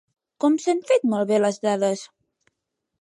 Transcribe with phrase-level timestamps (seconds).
[0.45, 2.05] Com s"han fet malbé les dades?